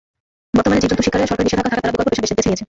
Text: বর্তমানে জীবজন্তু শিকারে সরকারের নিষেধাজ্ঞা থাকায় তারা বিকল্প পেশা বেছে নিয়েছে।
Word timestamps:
বর্তমানে 0.55 0.81
জীবজন্তু 0.83 1.03
শিকারে 1.05 1.29
সরকারের 1.29 1.47
নিষেধাজ্ঞা 1.47 1.65
থাকায় 1.69 1.81
তারা 1.83 1.93
বিকল্প 1.93 2.09
পেশা 2.11 2.21
বেছে 2.27 2.35
নিয়েছে। 2.47 2.53